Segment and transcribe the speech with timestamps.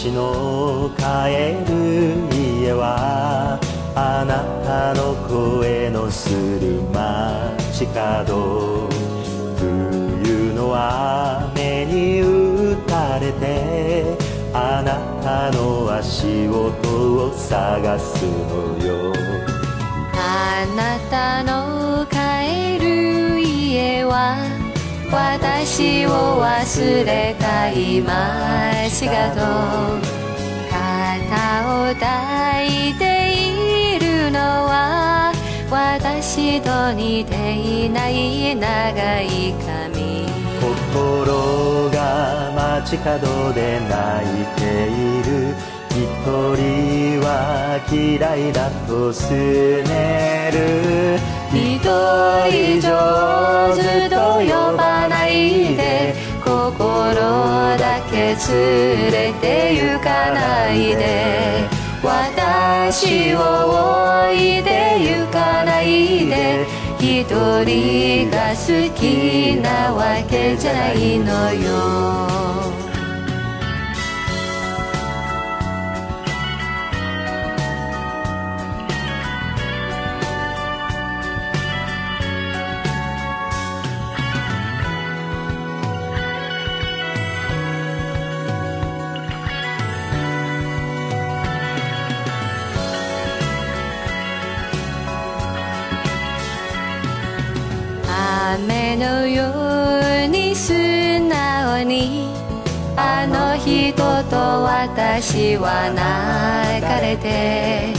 [0.00, 3.60] 私の帰る家は
[3.94, 8.88] あなたの声のする街角
[9.58, 14.16] 冬の雨に打たれて
[14.54, 19.12] あなたの足音を探すのよ
[20.14, 24.38] あなたの帰る家は
[25.62, 29.40] 私を忘れた今しがと
[30.70, 33.04] 肩を抱いて
[33.94, 35.34] いるのは
[35.70, 40.24] 私と似ていない長い髪。
[40.62, 45.79] 心が街角で泣いている。
[46.06, 51.18] 人は嫌いだとすねる。
[51.52, 57.14] 一人上手と呼ばないで心
[57.76, 61.68] だけ連れて行かないで。
[62.02, 63.38] 私を
[64.24, 66.66] 置いて行かないで。
[66.98, 67.24] 一
[67.64, 72.89] 人が好きなわけじゃないのよ。
[98.54, 99.44] 雨のよ
[100.24, 102.26] うに素直に
[102.96, 103.94] あの人
[104.28, 107.92] と私は泣かれて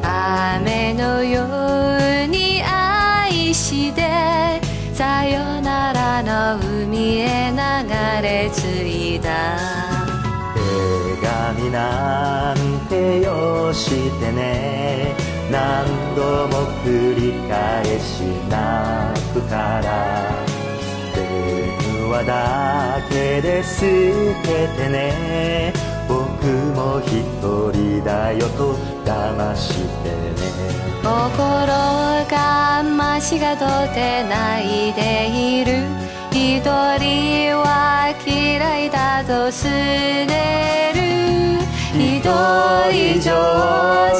[0.00, 4.60] 雨のように愛して
[4.94, 9.58] さよならの海へ流れ着いた。
[10.54, 13.90] 手紙なんてよし
[14.20, 15.16] てね。
[15.50, 15.84] 何
[16.14, 18.99] 度も繰り返し泣
[19.32, 20.30] くから
[21.14, 23.80] 電話だけで捨
[24.42, 25.72] ててね。
[26.08, 27.12] 僕も一
[27.72, 28.74] 人だよと
[29.04, 30.14] 騙してね。
[31.02, 31.06] 心
[32.28, 33.64] がましがと
[33.94, 35.86] て泣いている。
[36.32, 41.00] 一人は嫌いだとすねる。
[41.94, 43.30] 一人上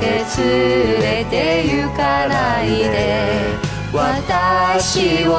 [0.00, 3.68] け連れて行かないで。
[3.92, 5.32] 私を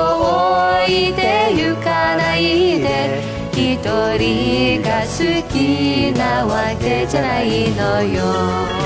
[0.83, 3.39] 置いて行かないで。
[3.53, 3.75] 一
[4.17, 5.17] 人が好
[5.51, 8.79] きなわけじゃないのよ。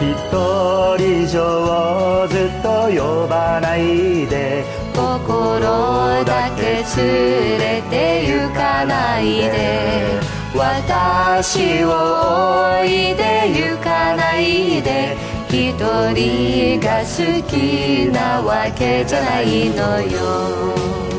[0.00, 0.04] 一
[0.96, 4.64] 人上手と呼ばないで。
[4.94, 5.60] 心
[6.24, 10.20] だけ連れて行かないで。
[10.54, 15.16] 私私を置いて行かないで。
[15.48, 21.17] 一人が好きなわけじゃないのよ。